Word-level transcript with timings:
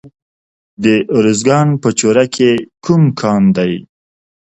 د 0.83 0.85
ارزګان 1.17 1.69
په 1.81 1.89
چوره 1.99 2.25
کې 2.35 2.51
کوم 2.85 3.03
کان 3.19 3.43
دی؟ 3.55 3.73